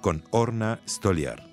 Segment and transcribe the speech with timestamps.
[0.00, 1.48] con Orna Stoliar.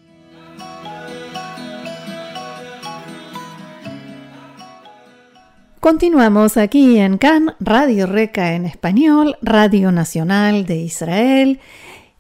[5.80, 11.60] Continuamos aquí en CAN, Radio Reca en español, Radio Nacional de Israel.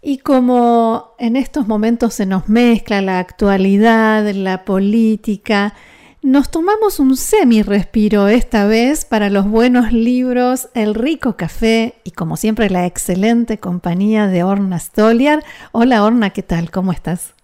[0.03, 5.73] Y como en estos momentos se nos mezcla la actualidad, la política,
[6.25, 12.35] nos tomamos un semi-respiro esta vez para los buenos libros, el rico café y como
[12.35, 15.43] siempre la excelente compañía de Orna Stoliar.
[15.71, 16.71] Hola Orna, ¿qué tal?
[16.71, 17.35] ¿Cómo estás?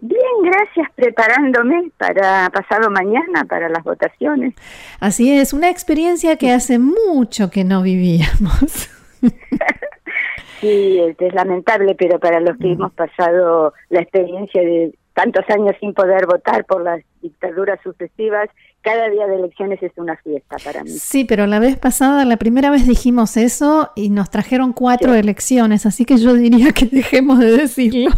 [0.00, 4.54] Bien, gracias, preparándome para pasado mañana, para las votaciones.
[5.00, 8.88] Así es, una experiencia que hace mucho que no vivíamos.
[10.60, 12.72] sí, es lamentable, pero para los que mm.
[12.72, 18.50] hemos pasado la experiencia de tantos años sin poder votar por las dictaduras sucesivas,
[18.82, 20.90] cada día de elecciones es una fiesta para mí.
[20.90, 25.86] Sí, pero la vez pasada, la primera vez dijimos eso y nos trajeron cuatro elecciones,
[25.86, 28.10] así que yo diría que dejemos de decirlo.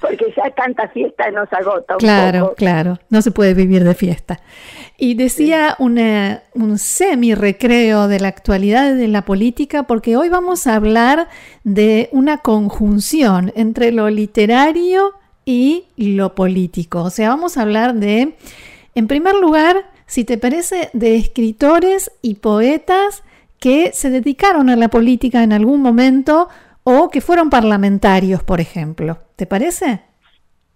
[0.00, 1.94] Porque ya tanta fiesta nos agota.
[1.94, 4.40] Un claro, claro, no se puede vivir de fiesta.
[4.96, 10.74] Y decía una, un semi-recreo de la actualidad de la política, porque hoy vamos a
[10.74, 11.28] hablar
[11.64, 17.02] de una conjunción entre lo literario y lo político.
[17.02, 18.36] O sea, vamos a hablar de,
[18.94, 23.22] en primer lugar, si te parece, de escritores y poetas
[23.58, 26.48] que se dedicaron a la política en algún momento
[26.84, 29.18] o que fueron parlamentarios, por ejemplo.
[29.36, 30.00] ¿Te parece?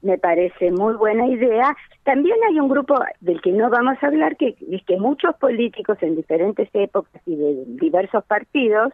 [0.02, 1.74] Me parece muy buena idea.
[2.02, 5.96] También hay un grupo del que no vamos a hablar, que es que muchos políticos
[6.02, 8.92] en diferentes épocas y de diversos partidos,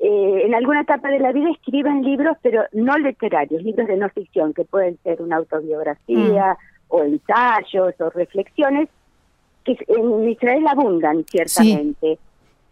[0.00, 4.08] eh, en alguna etapa de la vida escriben libros, pero no literarios, libros de no
[4.10, 6.84] ficción, que pueden ser una autobiografía mm.
[6.88, 8.88] o ensayos o reflexiones,
[9.64, 12.18] que en Israel abundan ciertamente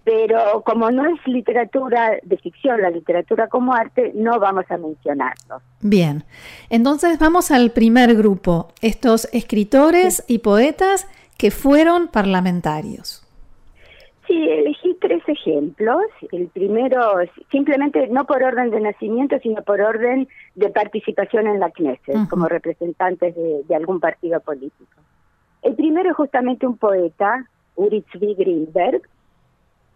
[0.05, 5.61] pero como no es literatura de ficción, la literatura como arte, no vamos a mencionarlo.
[5.81, 6.25] Bien,
[6.71, 11.07] entonces vamos al primer grupo, estos escritores y poetas
[11.39, 13.23] que fueron parlamentarios.
[14.27, 16.05] Sí, elegí tres ejemplos.
[16.31, 17.01] El primero,
[17.51, 22.47] simplemente no por orden de nacimiento, sino por orden de participación en la Knesset, como
[22.47, 25.01] representantes de, algún partido político.
[25.63, 29.03] El primero es justamente un poeta, Uri Tzvi Greenberg,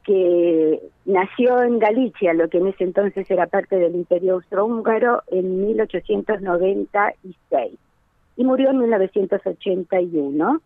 [0.07, 5.67] que nació en Galicia, lo que en ese entonces era parte del Imperio Austrohúngaro, en
[5.67, 7.77] 1896
[8.37, 10.61] y murió en 1981.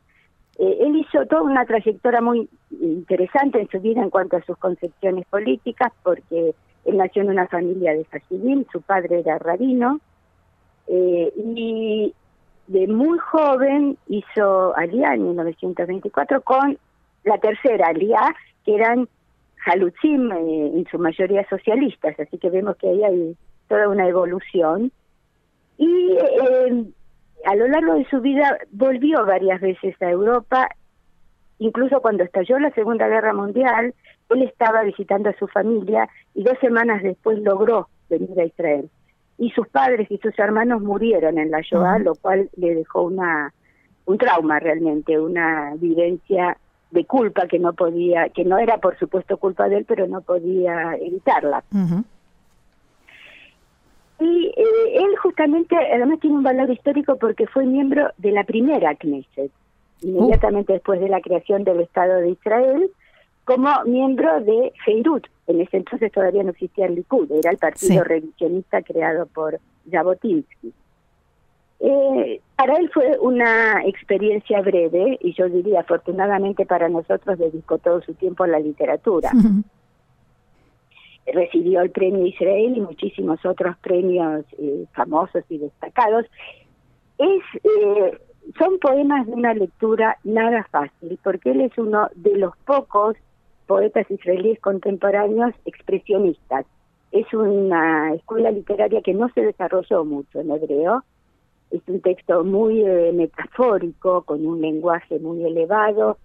[0.59, 4.59] Eh, él hizo toda una trayectoria muy interesante en su vida en cuanto a sus
[4.59, 10.01] concepciones políticas, porque él nació en una familia de civil, su padre era rabino,
[10.87, 12.12] eh, y
[12.67, 16.78] de muy joven hizo aliá en 1924 con
[17.25, 18.34] la tercera aliá,
[18.65, 19.09] que eran
[19.65, 23.37] Jalutzim, eh, en su mayoría socialistas, así que vemos que ahí hay
[23.69, 24.91] toda una evolución.
[25.76, 26.84] Y eh,
[27.47, 30.69] a lo largo de su vida volvió varias veces a Europa,
[31.59, 33.94] incluso cuando estalló la Segunda Guerra Mundial,
[34.31, 38.88] él estaba visitando a su familia y dos semanas después logró venir a Israel.
[39.38, 43.53] Y sus padres y sus hermanos murieron en la Shoah, lo cual le dejó una
[44.06, 46.59] un trauma realmente, una vivencia
[46.91, 50.21] de culpa que no podía, que no era por supuesto culpa de él, pero no
[50.21, 51.62] podía evitarla.
[54.21, 58.95] Y eh, él justamente, además tiene un valor histórico porque fue miembro de la primera
[58.95, 59.51] Knesset,
[60.03, 62.91] inmediatamente después de la creación del Estado de Israel,
[63.45, 65.27] como miembro de Feirut.
[65.47, 69.59] En ese entonces todavía no existía el Likud, era el partido revisionista creado por
[69.91, 70.72] Jabotinsky.
[71.80, 78.03] Eh, para él fue una experiencia breve y yo diría afortunadamente para nosotros dedicó todo
[78.03, 79.30] su tiempo a la literatura.
[81.32, 86.27] Recibió el premio Israel y muchísimos otros premios eh, famosos y destacados.
[87.18, 88.18] Es, eh,
[88.59, 93.16] son poemas de una lectura nada fácil porque él es uno de los pocos
[93.66, 96.66] poetas israelíes contemporáneos expresionistas.
[97.12, 101.04] Es una escuela literaria que no se desarrolló mucho en hebreo,
[101.71, 106.19] es un texto muy eh, metafórico, con un lenguaje muy elevado,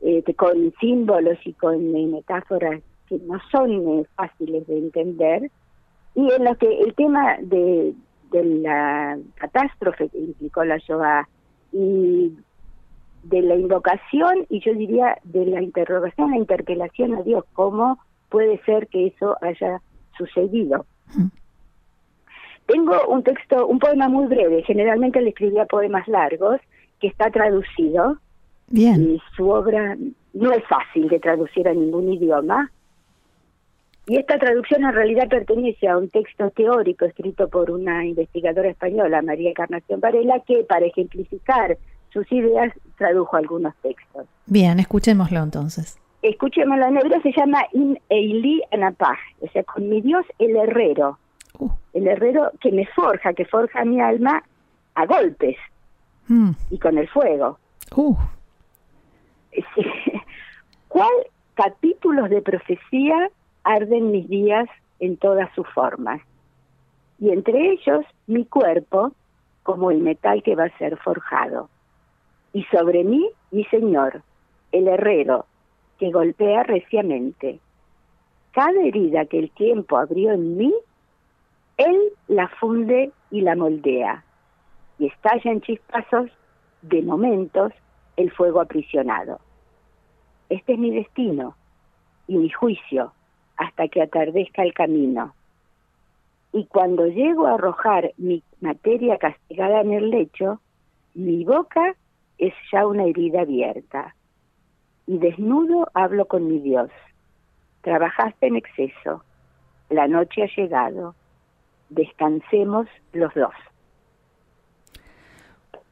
[0.00, 5.50] eh, con símbolos y con eh, metáforas que no son fáciles de entender.
[6.14, 7.94] Y en lo que el tema de,
[8.30, 11.28] de la catástrofe que implicó la Shoah
[11.72, 12.32] y
[13.22, 17.98] de la invocación y yo diría de la interrogación, la interpelación a Dios, cómo
[18.28, 19.80] puede ser que eso haya
[20.16, 20.86] sucedido.
[22.70, 26.60] Tengo un texto, un poema muy breve, generalmente le escribía poemas largos,
[27.00, 28.18] que está traducido.
[28.68, 29.14] Bien.
[29.14, 29.96] Y su obra
[30.34, 32.70] no es fácil de traducir a ningún idioma.
[34.06, 39.22] Y esta traducción en realidad pertenece a un texto teórico escrito por una investigadora española,
[39.22, 41.76] María Encarnación Varela, que para ejemplificar
[42.12, 44.26] sus ideas tradujo algunos textos.
[44.46, 45.98] Bien, escuchémoslo entonces.
[46.22, 51.18] Escuchémoslo en hebreo, se llama In Eili Anapah, o sea, con mi Dios el herrero.
[51.92, 54.42] El herrero que me forja, que forja mi alma
[54.94, 55.56] a golpes
[56.28, 56.50] mm.
[56.70, 57.58] y con el fuego.
[57.94, 58.16] Uh.
[60.88, 61.12] ¿Cuál
[61.54, 63.30] capítulos de profecía
[63.64, 64.68] arden mis días
[65.00, 66.20] en todas sus formas?
[67.18, 69.12] Y entre ellos mi cuerpo
[69.62, 71.68] como el metal que va a ser forjado
[72.52, 74.22] y sobre mí mi Señor,
[74.72, 75.46] el herrero,
[75.98, 77.60] que golpea reciamente.
[78.52, 80.74] Cada herida que el tiempo abrió en mí,
[81.80, 84.22] Él la funde y la moldea,
[84.98, 86.30] y estalla en chispazos
[86.82, 87.72] de momentos
[88.18, 89.40] el fuego aprisionado.
[90.50, 91.56] Este es mi destino
[92.26, 93.14] y mi juicio
[93.56, 95.34] hasta que atardezca el camino.
[96.52, 100.60] Y cuando llego a arrojar mi materia castigada en el lecho,
[101.14, 101.94] mi boca
[102.36, 104.14] es ya una herida abierta.
[105.06, 106.90] Y desnudo hablo con mi Dios.
[107.80, 109.24] Trabajaste en exceso.
[109.88, 111.14] La noche ha llegado.
[111.90, 113.52] Descansemos los dos.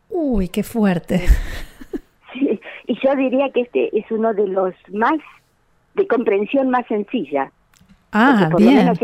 [0.09, 1.27] Uy, qué fuerte.
[2.33, 5.19] Sí, y yo diría que este es uno de los más
[5.95, 7.51] de comprensión más sencilla.
[8.13, 8.95] Ah, bien.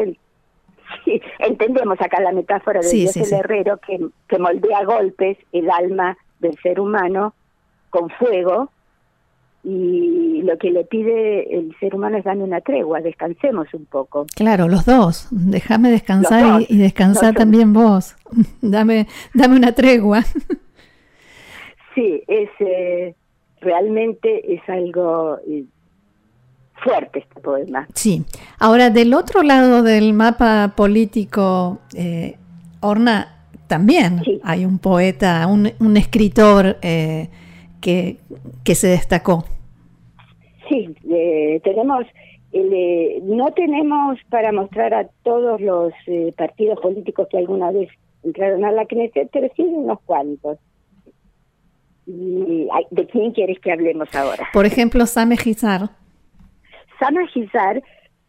[1.05, 3.99] sí, entendemos acá la metáfora del Dios el herrero que,
[4.29, 7.35] que moldea golpes el alma del ser humano
[7.91, 8.71] con fuego
[9.65, 14.27] y lo que le pide el ser humano es darme una tregua, descansemos un poco.
[14.35, 18.15] Claro, los dos, déjame descansar y, descansar también vos,
[18.61, 20.23] dame, dame una tregua.
[21.95, 23.15] Sí, es eh,
[23.61, 25.65] realmente es algo eh,
[26.83, 27.87] fuerte este poema.
[27.95, 28.25] Sí,
[28.59, 32.37] ahora del otro lado del mapa político, eh,
[32.81, 37.31] Orna, también hay un poeta, un, escritor eh,
[37.81, 38.19] que,
[38.65, 39.45] que se destacó.
[40.69, 42.07] Sí, eh, tenemos,
[42.53, 45.93] eh, no tenemos para mostrar a todos los
[46.37, 47.89] partidos políticos que alguna vez
[48.23, 50.59] entraron a la Knesset, pero sí unos cuantos.
[52.07, 54.47] ¿De quién quieres que hablemos ahora?
[54.53, 55.89] Por ejemplo, Same Gizar.
[57.01, 57.83] Same Gizar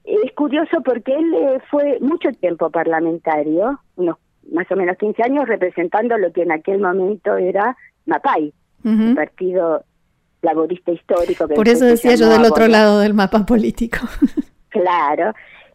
[0.05, 4.17] es curioso porque él fue mucho tiempo parlamentario, unos
[4.51, 8.53] más o menos 15 años representando lo que en aquel momento era MAPAI,
[8.83, 9.83] un partido
[10.45, 11.47] laborista histórico.
[11.47, 13.99] Por eso decía yo del otro lado del mapa político.
[14.69, 15.33] claro.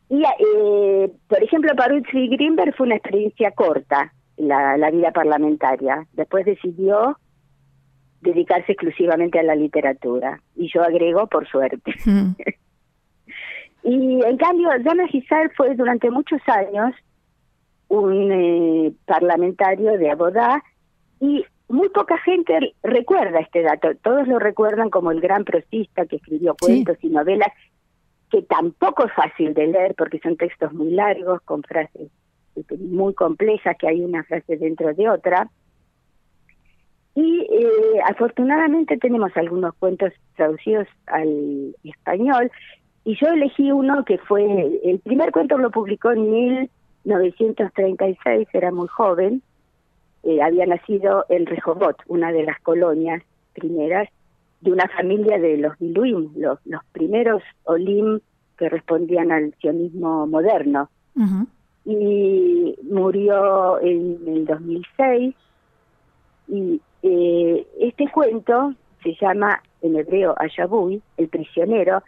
[0.08, 6.06] Y, eh, por ejemplo, para Uzi Greenberg fue una experiencia corta la, la vida parlamentaria.
[6.12, 7.16] Después decidió
[8.20, 10.40] dedicarse exclusivamente a la literatura.
[10.56, 11.94] Y yo agrego, por suerte.
[13.82, 16.94] y en cambio, Dana Gisar fue durante muchos años
[17.88, 20.62] un eh, parlamentario de Abodá
[21.20, 23.88] y muy poca gente recuerda este dato.
[24.02, 27.52] Todos lo recuerdan como el gran prosista que escribió cuentos y novelas,
[28.30, 32.10] que tampoco es fácil de leer porque son textos muy largos, con frases
[32.56, 35.48] este, muy complejas, que hay una frase dentro de otra.
[37.14, 42.50] Y eh, afortunadamente tenemos algunos cuentos traducidos al español,
[43.04, 44.44] y yo elegí uno que fue,
[44.84, 46.70] el primer cuento lo publicó en mil
[47.04, 49.42] 1936, era muy joven,
[50.22, 53.22] eh, había nacido en Rehoboth, una de las colonias
[53.54, 54.08] primeras
[54.60, 58.20] de una familia de los Biluim, los, los primeros Olim
[58.58, 60.90] que respondían al sionismo moderno.
[61.84, 65.34] Y murió en el 2006.
[66.48, 72.02] Y eh, este cuento se llama en hebreo Ayabui, el prisionero,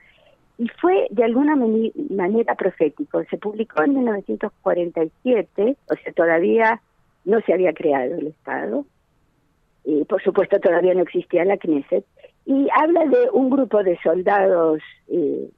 [0.59, 3.25] y fue de alguna manera profético.
[3.31, 6.83] Se publicó en 1947, o sea, todavía
[7.25, 8.87] no se había creado el Estado,
[9.85, 12.05] y por supuesto todavía no existía la Knesset,
[12.45, 15.49] y habla de un grupo de soldados eh,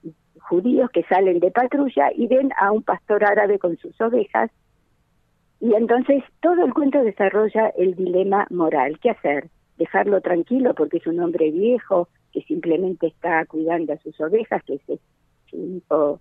[0.40, 4.50] judíos que salen de patrulla y ven a un pastor árabe con sus ovejas,
[5.61, 9.49] y entonces todo el cuento desarrolla el dilema moral, ¿qué hacer?
[9.78, 14.75] Dejarlo tranquilo porque es un hombre viejo, que simplemente está cuidando a sus ovejas, que
[14.75, 15.00] es
[15.88, 16.21] su,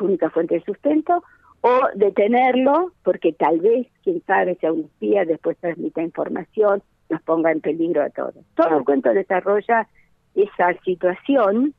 [0.00, 1.24] única fuente de sustento,
[1.66, 7.52] o detenerlo, porque tal vez, quién sabe, sea un espía, después transmita información, nos ponga
[7.52, 8.34] en peligro a todos.
[8.54, 9.88] Todo el cuento desarrolla
[10.34, 11.72] esa situación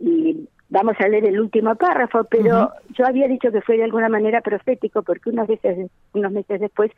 [0.00, 4.08] y vamos a leer el último párrafo, pero yo había dicho que fue de alguna
[4.08, 6.90] manera profético porque unos meses, unos meses después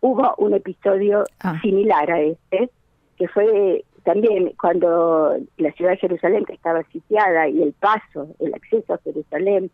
[0.00, 1.58] hubo un episodio ah.
[1.62, 2.68] similar a este,
[3.16, 8.52] que fue también cuando la ciudad de Jerusalén que estaba sitiada y el paso, el
[8.52, 9.70] acceso a Jerusalén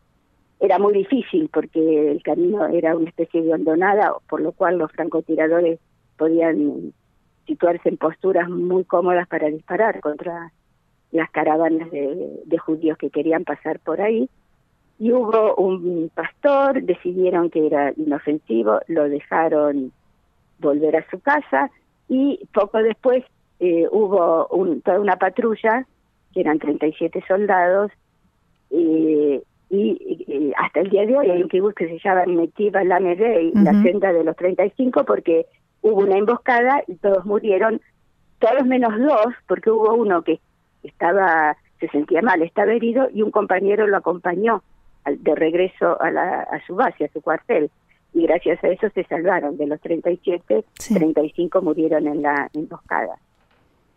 [0.65, 4.91] era muy difícil porque el camino era una especie de hondonada, por lo cual los
[4.93, 5.79] francotiradores
[6.17, 6.93] podían
[7.47, 10.53] situarse en posturas muy cómodas para disparar contra
[11.13, 14.29] las caravanas de, judíos que querían pasar por ahí.
[14.99, 19.93] Y hubo un pastor, decidieron que era inofensivo, lo dejaron
[20.61, 21.71] volver a su casa
[22.09, 23.23] y poco después
[23.61, 24.49] eh, hubo
[24.83, 25.87] toda una patrulla,
[26.33, 27.93] que eran 37 soldados,
[28.71, 29.43] eh,
[29.75, 33.53] y, hasta el día de hoy hay un kibutz que se llama Metiva la y
[33.55, 35.47] la senda de los 35, porque
[35.83, 37.81] hubo una emboscada y todos murieron,
[38.39, 40.41] todos menos dos, porque hubo uno que
[40.83, 44.63] estaba se sentía mal, estaba herido y un compañero lo acompañó
[45.07, 47.71] de regreso a, la, a su base, a su cuartel.
[48.13, 49.57] Y gracias a eso se salvaron.
[49.57, 50.65] De los 37,
[50.95, 53.17] 35 murieron en la emboscada.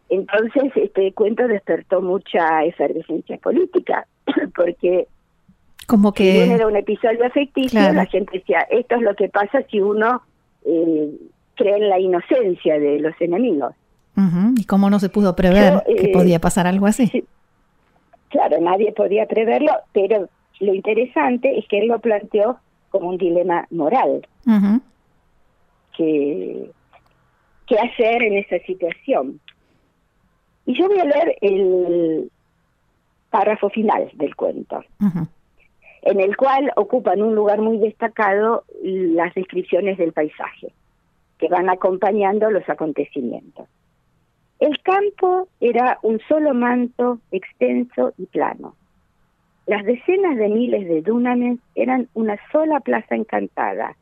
[0.10, 4.08] Entonces, este cuento despertó mucha efervescencia política,
[4.56, 5.08] porque
[5.88, 9.80] como que era un episodio ficticio, la gente decía, esto es lo que pasa si
[9.80, 10.22] uno
[10.66, 11.12] eh,
[11.56, 13.74] cree en la inocencia de los enemigos.
[14.58, 17.24] ¿Y cómo no se pudo prever que eh, podía pasar algo así?
[18.30, 20.28] Claro, nadie podía preverlo, pero
[20.60, 24.28] lo interesante es que él lo planteó como un dilema moral.
[25.96, 26.70] que,
[27.68, 29.40] ¿Qué hacer en esa situación?
[30.66, 32.32] Y yo voy a leer el
[33.30, 34.84] párrafo final del cuento,
[36.08, 40.72] en el cual ocupan un lugar muy destacado las descripciones del paisaje,
[41.38, 43.68] que van acompañando los acontecimientos.
[44.60, 48.76] El campo era un solo manto extenso y plano.
[49.66, 53.98] Las decenas de miles de dúnames eran una sola plaza encantada,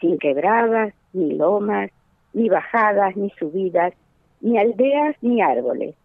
[0.00, 1.90] sin quebradas, ni lomas,
[2.34, 3.94] ni bajadas, ni subidas,
[4.40, 5.96] ni aldeas, ni árboles,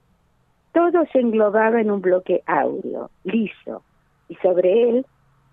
[0.72, 3.84] todo se englobaba en un bloque áureo, liso,
[4.28, 5.06] y sobre él,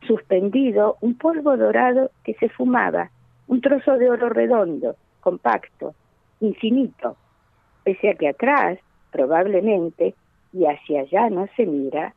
[0.06, 3.10] suspendido, un polvo dorado que se fumaba,
[3.46, 5.94] un trozo de oro redondo, compacto,
[6.40, 7.16] infinito,
[7.84, 8.78] pese a que atrás,
[9.10, 10.14] probablemente,
[10.52, 12.14] y hacia allá no se mira,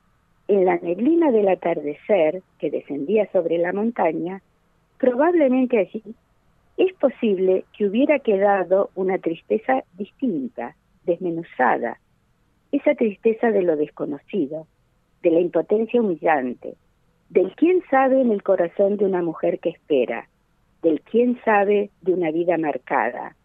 [0.47, 4.41] en la neblina del atardecer que descendía sobre la montaña,
[4.97, 6.03] probablemente allí
[6.77, 10.75] es posible que hubiera quedado una tristeza distinta,
[11.05, 11.99] desmenuzada,
[12.71, 14.65] esa tristeza de lo desconocido,
[15.21, 16.73] de la impotencia humillante,
[17.29, 20.27] del quién sabe en el corazón de una mujer que espera,
[20.81, 23.35] del quién sabe de una vida marcada,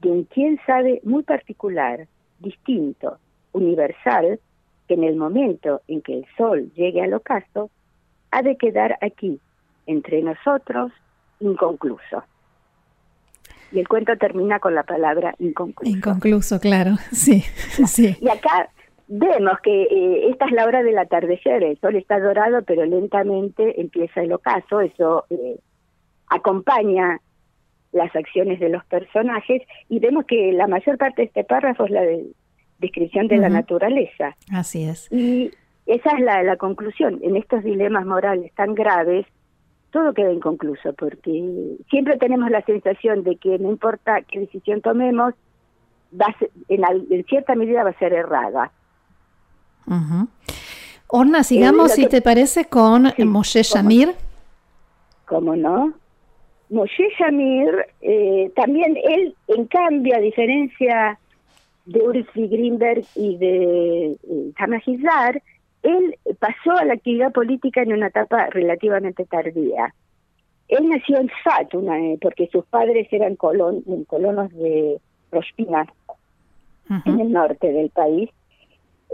[0.00, 2.06] de un quién sabe muy particular,
[2.40, 3.18] distinto,
[3.52, 4.40] universal,
[4.88, 7.70] que en el momento en que el sol llegue al ocaso,
[8.30, 9.40] ha de quedar aquí,
[9.86, 10.92] entre nosotros,
[11.40, 12.24] inconcluso.
[13.70, 15.96] Y el cuento termina con la palabra inconcluso.
[15.96, 17.42] Inconcluso, claro, sí,
[17.86, 18.16] sí.
[18.20, 18.68] Y acá
[19.14, 23.80] vemos que eh, esta es la hora del atardecer, el sol está dorado, pero lentamente
[23.80, 25.58] empieza el ocaso, eso eh,
[26.28, 27.20] acompaña
[27.92, 31.90] las acciones de los personajes y vemos que la mayor parte de este párrafo es
[31.90, 32.26] la de
[32.78, 34.34] descripción de la naturaleza.
[34.50, 35.12] Así es.
[35.12, 35.50] Y
[35.84, 37.20] esa es la, la conclusión.
[37.22, 39.26] En estos dilemas morales tan graves,
[39.90, 45.34] todo queda inconcluso, porque siempre tenemos la sensación de que no importa qué decisión tomemos,
[46.18, 46.34] va
[46.68, 48.72] en, cierta medida va a ser errada.
[51.08, 54.14] Orna, sigamos, si te parece, con Moshe Shamir.
[55.26, 55.92] ¿Cómo no?
[56.70, 57.68] Moshe Shamir,
[58.00, 61.18] eh, también él, en cambio, a diferencia
[61.84, 65.42] de Uri Greenberg y de eh,
[65.82, 69.94] él pasó a la actividad política en una etapa relativamente tardía.
[70.68, 74.98] Él nació en Sfat, eh, porque sus padres eran colon, colonos de
[75.30, 75.86] Rospina,
[77.04, 78.30] en el norte del país,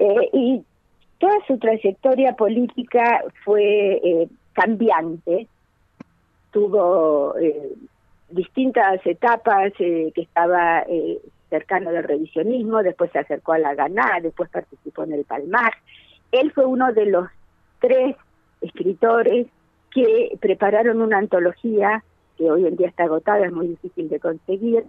[0.00, 0.64] eh, y
[1.18, 5.46] toda su trayectoria política fue eh, cambiante,
[6.50, 7.34] tuvo
[8.30, 10.84] distintas etapas que estaba
[11.50, 15.72] cercano del revisionismo, después se acercó a la Ganá, después participó en el Palmar,
[16.32, 17.28] él fue uno de los
[17.80, 18.16] tres
[18.60, 19.46] escritores
[19.90, 22.02] que prepararon una antología
[22.36, 24.84] que hoy en día está agotada, es muy difícil de conseguir,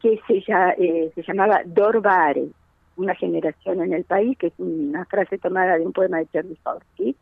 [0.00, 2.48] que se, eh, llamaba Dorbare,
[2.96, 7.16] una generación en el país, que es una frase tomada de un poema de Chernyshkovsky.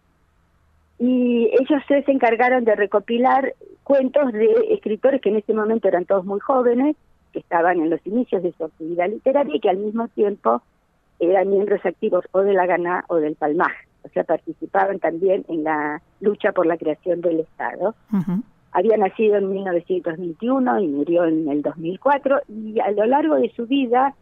[0.99, 6.25] y ellos se encargaron de recopilar cuentos de escritores que en ese momento eran todos
[6.25, 6.97] muy jóvenes,
[7.33, 10.63] que estaban en los inicios de su actividad literaria y que al mismo tiempo
[11.19, 15.65] eran miembros activos o de la Gana o del Palmaj, o sea, participaban también en
[15.65, 17.95] la lucha por la creación del Estado.
[18.73, 23.67] Había nacido en 1921 y murió en el 2004 y a lo largo de su
[23.67, 24.15] vida,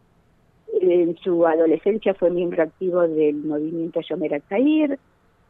[0.79, 4.97] en su adolescencia fue miembro activo del movimiento Yomer Zair,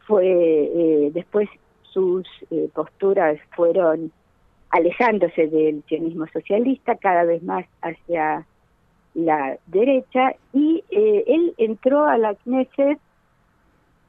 [0.08, 1.50] fue eh, después
[1.84, 4.12] sus eh, posturas fueron
[4.70, 8.46] alejándose del sionismo socialista cada vez más hacia
[9.14, 12.98] la derecha y eh, él entró a la Knesset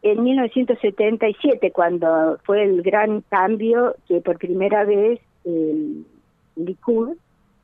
[0.02, 6.07] en 1977 cuando fue el gran cambio que por primera vez el
[6.57, 7.16] Likud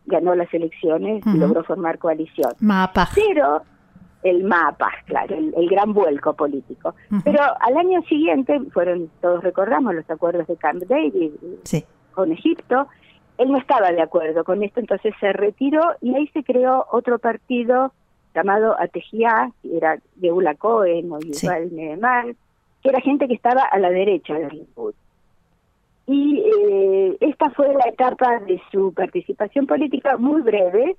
[0.08, 2.52] ganó las elecciones y logró formar coalición.
[2.60, 3.08] Mapa.
[3.14, 3.62] Pero
[4.22, 6.94] el mapa, claro, el, gran vuelco político.
[7.24, 11.32] Pero al año siguiente, fueron, todos recordamos los acuerdos de Camp David
[12.12, 12.88] con Egipto,
[13.38, 17.20] él no estaba de acuerdo con esto, entonces se retiró y ahí se creó otro
[17.20, 17.92] partido
[18.34, 21.70] llamado Atejía, que era Geula Cohen o Yuval
[22.82, 24.94] que era gente que estaba a la derecha del Likud.
[26.08, 30.96] Y eh, esta fue la etapa de su participación política muy breve,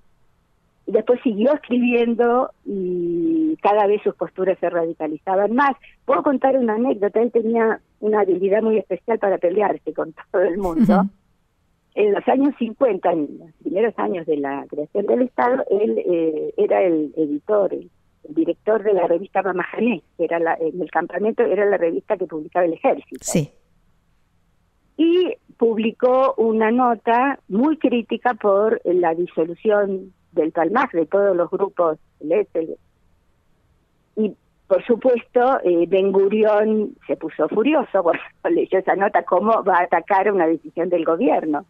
[0.86, 5.76] después siguió escribiendo y cada vez sus posturas se radicalizaban más.
[6.06, 10.60] Puedo contar una anécdota, él tenía una habilidad muy especial para pelearse con todo el
[10.60, 11.06] mundo.
[11.96, 16.54] En los años 50, en los primeros años de la creación del Estado, él eh,
[16.56, 17.90] era el editor, el,
[18.30, 22.28] director de la revista Mamajané, que era la, en el campamento era la revista que
[22.28, 23.22] publicaba el ejército.
[23.22, 23.50] Sí.
[25.00, 31.98] Y publicó una nota muy crítica por la disolución del Palmaj, de todos los grupos
[34.18, 34.36] Y
[34.68, 39.84] por supuesto, eh, Ben Gurión se puso furioso cuando leyó esa nota, cómo va a
[39.84, 41.66] atacar una decisión del gobierno,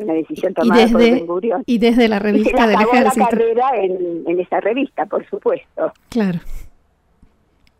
[0.00, 1.62] una decisión tomada por Ben Gurión.
[1.66, 3.20] Y desde la revista del ejército.
[3.20, 5.92] la carrera en, en esa revista, por supuesto.
[6.08, 6.38] Claro.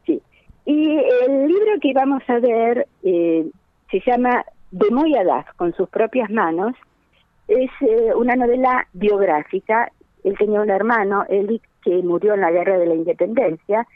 [0.05, 0.21] Sí.
[0.67, 3.47] Y el libro que vamos a ver eh,
[3.93, 6.75] se llama De Moyadaz, con sus propias manos,
[7.47, 9.93] es eh, una novela biográfica.
[10.25, 13.87] Él tenía un hermano, Eli, que murió en la Guerra de la Independencia,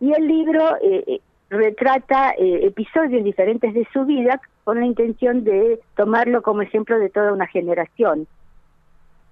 [0.00, 1.20] y el libro eh, eh,
[1.50, 7.32] retrata episodios diferentes de su vida con la intención de tomarlo como ejemplo de toda
[7.32, 8.26] una generación,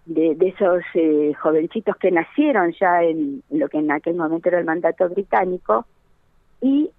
[0.05, 0.83] de esos
[1.40, 5.87] jovencitos que nacieron ya en lo que en aquel momento era el mandato británico.
[6.61, 6.90] Y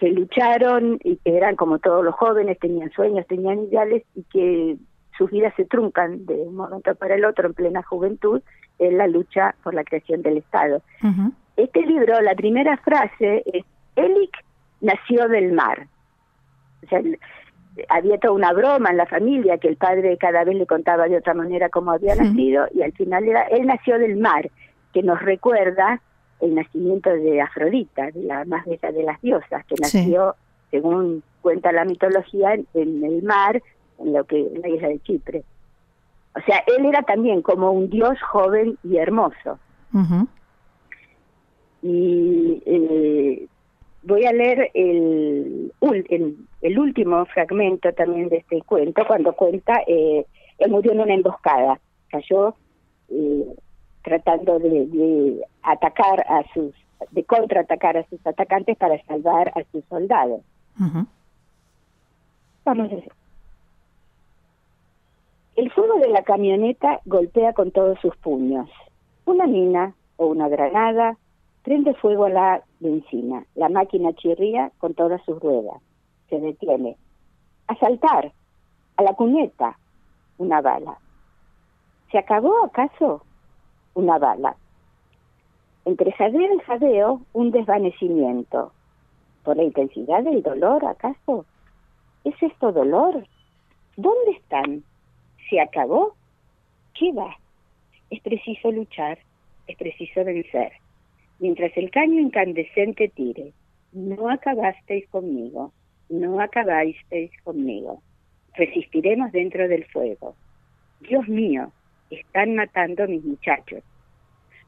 [0.00, 4.78] que lucharon y que eran como todos los jóvenes, tenían sueños, tenían ideales y que
[5.16, 8.40] sus vidas se truncan de un momento para el otro en plena juventud
[8.78, 10.80] en la lucha por la creación del Estado.
[11.58, 13.62] Este libro, la primera frase es,
[14.80, 15.86] nació del mar.
[16.82, 17.02] O sea,
[17.90, 21.18] había toda una broma en la familia que el padre cada vez le contaba de
[21.18, 24.50] otra manera cómo había nacido y al final era, él nació del mar,
[24.94, 26.00] que nos recuerda
[26.40, 30.34] el nacimiento de Afrodita, la más bella de las diosas, que nació,
[30.70, 33.62] según cuenta la mitología, en el mar
[33.98, 35.44] en lo que la isla de Chipre.
[36.34, 39.58] O sea, él era también como un dios joven y hermoso.
[41.82, 43.46] Y eh,
[44.02, 45.72] voy a leer el,
[46.60, 50.24] el, último fragmento también de este cuento, cuando cuenta, eh,
[50.58, 52.54] él murió en una emboscada, cayó
[53.08, 53.46] eh,
[54.02, 56.74] tratando de, atacar a sus,
[57.10, 60.40] de contraatacar a sus atacantes para salvar a sus soldados.
[62.64, 63.12] Vamos a ver.
[65.56, 68.70] El fuego de la camioneta golpea con todos sus puños.
[69.26, 71.16] Una mina o una granada
[71.62, 73.44] prende fuego a la benzina.
[73.54, 75.82] La máquina chirría con todas sus ruedas.
[76.30, 76.96] Se detiene.
[77.66, 78.32] A saltar.
[78.96, 79.76] A la cuneta.
[80.38, 80.96] Una bala.
[82.10, 83.22] ¿Se acabó acaso?
[83.94, 84.56] Una bala.
[85.84, 88.72] Entre jadeo y jadeo, un desvanecimiento.
[89.44, 91.46] ¿Por la intensidad del dolor, acaso?
[92.24, 93.26] ¿Es esto dolor?
[93.96, 94.84] ¿Dónde están?
[95.50, 96.14] se acabó,
[96.98, 97.36] ¿qué va?
[98.08, 99.18] Es preciso luchar,
[99.66, 100.72] es preciso vencer.
[101.40, 103.52] Mientras el caño incandescente tire,
[103.92, 105.72] no acabasteis conmigo,
[106.08, 108.00] no acabasteis conmigo.
[108.54, 110.34] Resistiremos dentro del fuego.
[111.00, 111.72] Dios mío,
[112.10, 113.82] están matando a mis muchachos.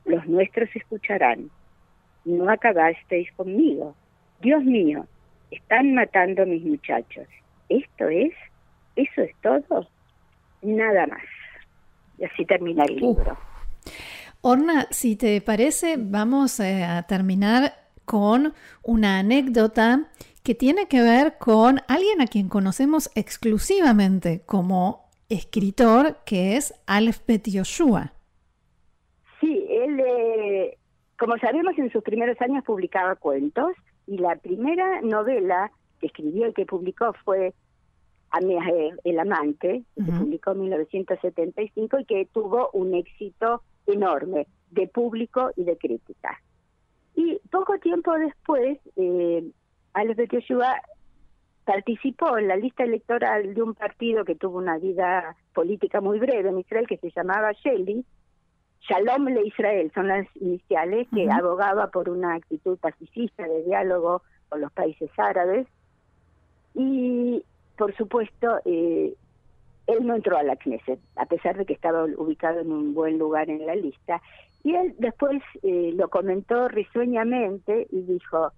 [0.05, 1.50] Los nuestros escucharán.
[2.24, 3.94] No acabasteis conmigo.
[4.40, 5.07] Dios mío,
[5.50, 7.26] están matando a mis muchachos.
[7.68, 8.33] ¿Esto es?
[8.96, 9.87] ¿Eso es todo?
[10.62, 11.22] nada más.
[12.18, 13.37] Y así termina el libro.
[14.40, 17.74] Orna, si te parece, vamos eh, a terminar
[18.05, 20.09] con una anécdota
[20.42, 25.02] que tiene que ver con alguien a quien conocemos exclusivamente como
[25.33, 28.12] escritor, que es Aleph Bet Yoshua.
[29.40, 30.79] Sí, él, eh,
[31.18, 33.73] como sabemos, en sus primeros años publicaba cuentos
[34.07, 37.55] y la primera novela que escribió y que publicó fue
[38.40, 44.87] eh, El amante, que se publicó en 1975 y que tuvo un éxito enorme de
[44.88, 46.40] público y de crítica.
[47.14, 49.45] Y poco tiempo después, eh,
[49.92, 50.81] Alex Yoshua
[51.64, 56.48] participó en la lista electoral de un partido que tuvo una vida política muy breve
[56.48, 58.05] en Israel, que se llamaba Shelly,
[58.88, 64.61] Shalom le Israel, son las iniciales, que abogaba por una actitud pacifista de diálogo con
[64.61, 65.68] los países árabes.
[66.75, 67.44] Y,
[67.79, 69.14] por supuesto, eh,
[69.87, 73.18] él no entró a la Knesset, a pesar de que estaba ubicado en un buen
[73.18, 74.20] lugar en la lista.
[74.64, 78.53] Y él después eh, lo comentó risueñamente y dijo,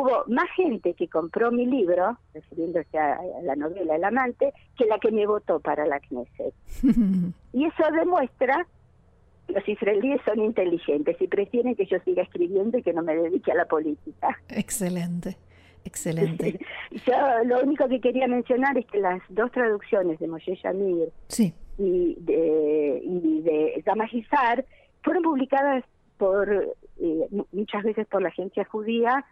[0.00, 4.98] hubo más gente que compró mi libro, refiriéndose a, la novela El amante, que la
[4.98, 6.54] que me votó para la Knesset.
[7.52, 8.66] y eso demuestra
[9.46, 13.16] que los israelíes son inteligentes y prefieren que yo siga escribiendo y que no me
[13.16, 14.38] dedique a la política.
[14.48, 15.36] Excelente.
[15.84, 16.58] Excelente.
[17.06, 21.12] Yo lo único que quería mencionar es que las dos traducciones de Moshe Yamir
[21.78, 23.84] y de, y de
[25.04, 25.84] fueron publicadas
[26.18, 29.24] por eh, muchas veces por la agencia judía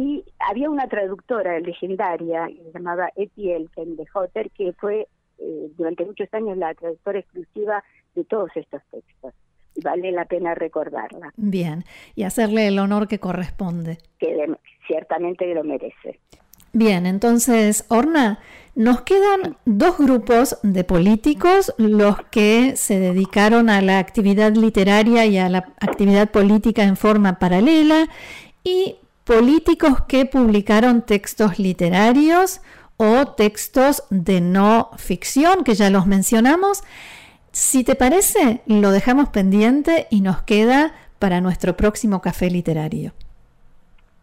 [0.00, 6.06] y había una traductora legendaria que se llamaba Etiel de Hotter que fue eh, durante
[6.06, 7.84] muchos años la traductora exclusiva
[8.14, 9.34] de todos estos textos
[9.74, 11.34] y vale la pena recordarla.
[11.36, 11.84] Bien,
[12.14, 13.98] y hacerle el honor que corresponde.
[14.18, 14.50] Que
[14.86, 16.18] ciertamente lo merece.
[16.72, 18.38] Bien, entonces, Orna,
[18.74, 25.36] nos quedan dos grupos de políticos, los que se dedicaron a la actividad literaria y
[25.36, 28.08] a la actividad política en forma paralela,
[28.64, 28.96] y
[29.30, 32.60] políticos que publicaron textos literarios
[32.96, 36.82] o textos de no ficción, que ya los mencionamos.
[37.52, 43.12] Si te parece, lo dejamos pendiente y nos queda para nuestro próximo café literario.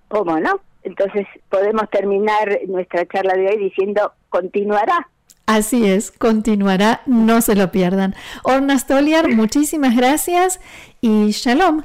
[0.09, 0.59] ¿Cómo no?
[0.83, 5.07] Entonces podemos terminar nuestra charla de hoy diciendo continuará.
[5.45, 8.13] Así es, continuará, no se lo pierdan.
[8.43, 10.59] Orna Stoliar, muchísimas gracias
[10.99, 11.83] y shalom.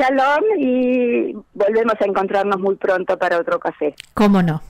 [0.00, 3.94] Shalom y volvemos a encontrarnos muy pronto para otro café.
[4.14, 4.62] ¿Cómo no?